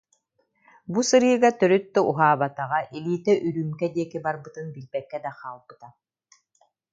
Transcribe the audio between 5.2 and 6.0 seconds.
да хаалбыта